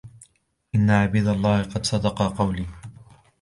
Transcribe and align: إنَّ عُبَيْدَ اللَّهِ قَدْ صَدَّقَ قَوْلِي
إنَّ 0.75 0.89
عُبَيْدَ 0.89 1.27
اللَّهِ 1.27 1.63
قَدْ 1.63 1.85
صَدَّقَ 1.85 2.23
قَوْلِي 2.33 2.65